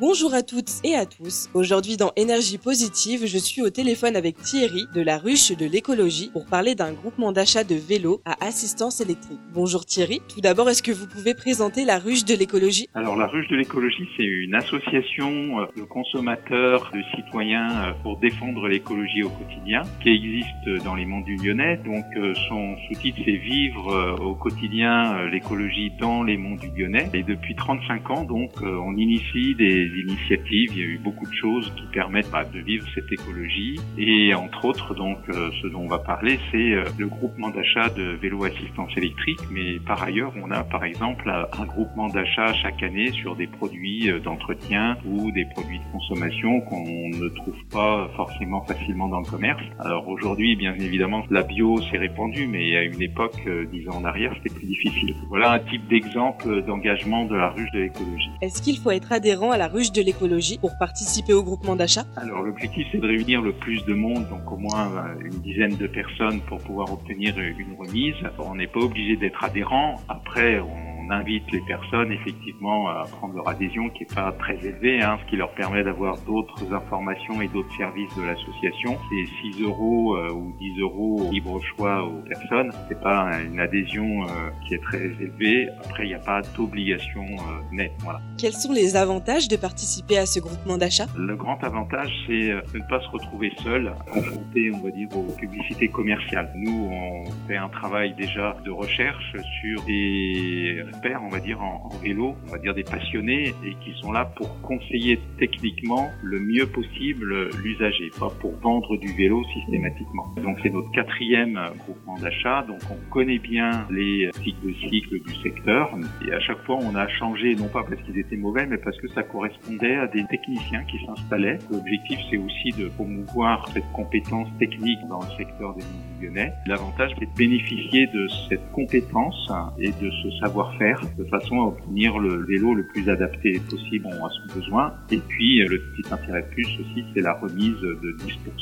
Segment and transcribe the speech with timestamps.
[0.00, 1.50] Bonjour à toutes et à tous.
[1.54, 6.30] Aujourd'hui dans Énergie Positive, je suis au téléphone avec Thierry de la ruche de l'écologie
[6.32, 9.40] pour parler d'un groupement d'achat de vélos à assistance électrique.
[9.52, 10.20] Bonjour Thierry.
[10.32, 12.86] Tout d'abord, est-ce que vous pouvez présenter la ruche de l'écologie?
[12.94, 18.18] Alors la ruche de l'écologie, c'est une association euh, de consommateurs, de citoyens euh, pour
[18.18, 21.80] défendre l'écologie au quotidien qui existe dans les monts du Lyonnais.
[21.84, 27.10] Donc euh, son sous-titre c'est vivre au quotidien l'écologie dans les monts du Lyonnais.
[27.14, 31.34] Et depuis 35 ans, donc on initie des initiatives, il y a eu beaucoup de
[31.34, 33.78] choses qui permettent bah, de vivre cette écologie.
[33.96, 37.88] Et entre autres, donc, euh, ce dont on va parler, c'est euh, le groupement d'achat
[37.90, 39.40] de vélos assistance électrique.
[39.50, 44.10] Mais par ailleurs, on a par exemple un groupement d'achat chaque année sur des produits
[44.10, 49.26] euh, d'entretien ou des produits de consommation qu'on ne trouve pas forcément facilement dans le
[49.26, 49.62] commerce.
[49.78, 54.04] Alors aujourd'hui, bien évidemment, la bio s'est répandue, mais à une époque, dix ans en
[54.04, 55.14] arrière, c'était plus difficile.
[55.28, 58.30] Voilà un type d'exemple d'engagement de la ruche de l'écologie.
[58.42, 62.04] Est-ce qu'il faut être adhérent à la ruche de l'écologie pour participer au groupement d'achat
[62.16, 65.76] Alors l'objectif c'est de réunir le plus de monde, donc au moins euh, une dizaine
[65.76, 68.16] de personnes pour pouvoir obtenir une remise.
[68.38, 70.00] On n'est pas obligé d'être adhérent.
[70.08, 70.60] Après,
[71.08, 75.18] on invite les personnes effectivement à prendre leur adhésion qui est pas très élevée, hein,
[75.24, 78.98] ce qui leur permet d'avoir d'autres informations et d'autres services de l'association.
[79.10, 82.72] C'est 6 euros euh, ou 10 euros libre choix aux personnes.
[82.88, 85.68] C'est pas une adhésion euh, qui est très élevée.
[85.84, 87.92] Après, il n'y a pas d'obligation euh, nette.
[88.00, 88.20] Voilà.
[88.36, 91.06] Quels sont les avantages de participer à ce groupement d'achat?
[91.16, 95.32] Le grand avantage, c'est de ne pas se retrouver seul, confronté, on va dire, aux
[95.32, 96.52] publicités commerciales.
[96.54, 100.84] Nous, on fait un travail déjà de recherche sur des
[101.22, 104.60] on va dire, en, vélo, on va dire des passionnés et qui sont là pour
[104.62, 110.34] conseiller techniquement le mieux possible l'usager, pas pour vendre du vélo systématiquement.
[110.42, 115.34] Donc c'est notre quatrième groupement d'achat, donc on connaît bien les cycles de cycle du
[115.42, 115.90] secteur
[116.26, 118.96] et à chaque fois on a changé, non pas parce qu'ils étaient mauvais, mais parce
[118.98, 121.58] que ça correspondait à des techniciens qui s'installaient.
[121.70, 125.84] L'objectif c'est aussi de promouvoir cette compétence technique dans le secteur des
[126.22, 126.52] Lyonnais.
[126.66, 130.87] L'avantage c'est de bénéficier de cette compétence et de ce savoir-faire
[131.18, 134.94] de façon à obtenir le vélo le plus adapté possible à son besoin.
[135.10, 138.16] Et puis le petit intérêt de plus aussi, c'est la remise de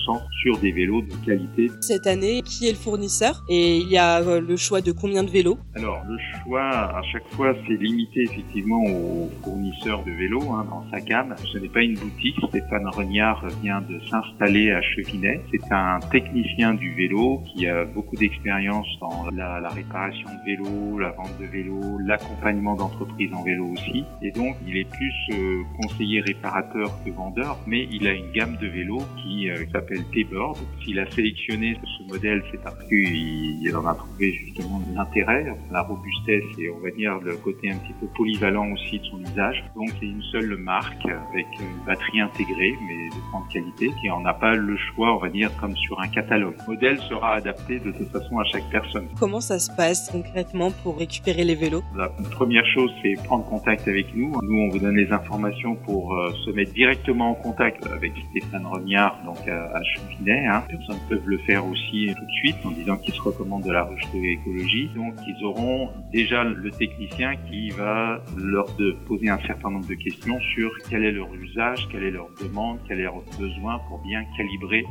[0.06, 1.70] 10% sur des vélos de qualité.
[1.80, 3.44] Cette année, qui est le fournisseur?
[3.48, 5.58] Et il y a euh, le choix de combien de vélos?
[5.74, 10.84] Alors le choix à chaque fois c'est limité effectivement au fournisseur de vélos hein, dans
[10.90, 11.34] sa gamme.
[11.52, 12.36] Ce n'est pas une boutique.
[12.48, 15.40] Stéphane Regnard vient de s'installer à Chevinet.
[15.50, 20.98] C'est un technicien du vélo qui a beaucoup d'expérience dans la, la réparation de vélos,
[20.98, 24.04] la vente de vélos, la accompagnement d'entreprise en vélo aussi.
[24.22, 28.56] Et donc, il est plus euh, conseiller réparateur que vendeur, mais il a une gamme
[28.56, 30.58] de vélos qui euh, s'appelle T-Board.
[30.82, 36.44] S'il a sélectionné ce modèle, c'est parce qu'il en a trouvé justement l'intérêt, la robustesse
[36.58, 39.64] et on va dire le côté un petit peu polyvalent aussi de son usage.
[39.74, 44.24] Donc, c'est une seule marque avec une batterie intégrée, mais de grande qualité, qui en
[44.24, 46.54] a pas le choix, on va dire, comme sur un catalogue.
[46.66, 49.08] Le modèle sera adapté de toute façon à chaque personne.
[49.18, 51.82] Comment ça se passe concrètement pour récupérer les vélos?
[51.96, 54.32] La première chose, c'est prendre contact avec nous.
[54.42, 58.66] Nous, on vous donne les informations pour euh, se mettre directement en contact avec Stéphane
[58.66, 60.46] Rognard, donc à, Chevinet.
[60.46, 60.62] Hein.
[60.70, 63.72] Les personnes peuvent le faire aussi tout de suite en disant qu'ils se recommandent de
[63.72, 64.90] la rejeter écologie.
[64.94, 69.94] Donc, ils auront déjà le technicien qui va leur de poser un certain nombre de
[69.94, 73.98] questions sur quel est leur usage, quelle est leur demande, quel est leur besoin pour
[74.00, 74.84] bien calibrer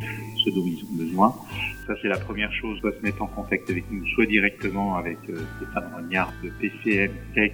[0.44, 1.36] ce dont ils ont besoin.
[1.88, 2.80] Ça, c'est la première chose.
[2.80, 6.50] Soit se mettre en contact avec nous, soit directement avec euh, Stéphane Rognard de
[6.96, 7.52] PCM Tech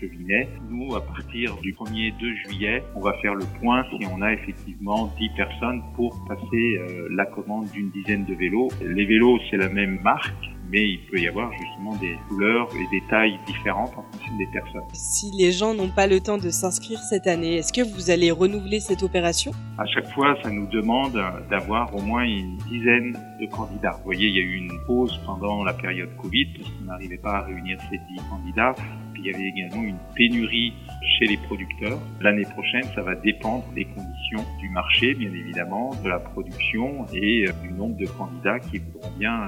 [0.00, 0.48] Chevinet.
[0.70, 4.32] Nous, à partir du 1er 2 juillet, on va faire le point si on a
[4.32, 8.68] effectivement 10 personnes pour passer euh, la commande d'une dizaine de vélos.
[8.82, 12.86] Les vélos, c'est la même marque, mais il peut y avoir justement des couleurs et
[12.90, 14.82] des tailles différentes en fonction des personnes.
[14.92, 18.30] Si les gens n'ont pas le temps de s'inscrire cette année, est-ce que vous allez
[18.30, 19.52] renouveler cette opération?
[19.78, 21.20] À chaque fois, ça nous demande
[21.50, 23.92] d'avoir au moins une dizaine de candidats.
[23.98, 27.18] Vous voyez, il y a eu une pause pendant la période Covid parce qu'on n'arrivait
[27.18, 28.74] pas à réunir ces 10 candidats.
[29.16, 30.72] Il y avait également une pénurie
[31.18, 31.98] chez les producteurs.
[32.20, 37.46] L'année prochaine, ça va dépendre des conditions du marché, bien évidemment, de la production et
[37.46, 39.42] euh, du nombre de candidats qui voudront bien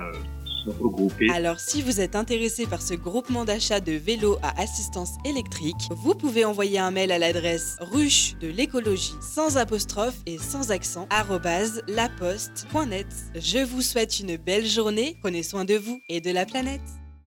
[1.30, 6.14] alors, si vous êtes intéressé par ce groupement d'achat de vélos à assistance électrique, vous
[6.14, 11.08] pouvez envoyer un mail à l'adresse ruche de l'écologie sans apostrophe et sans accent
[11.88, 13.06] laposte.net.
[13.34, 17.01] Je vous souhaite une belle journée, prenez soin de vous et de la planète.